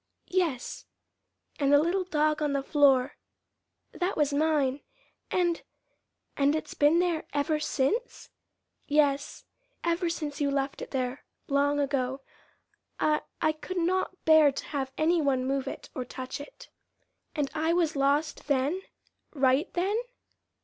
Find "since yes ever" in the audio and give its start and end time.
7.59-10.09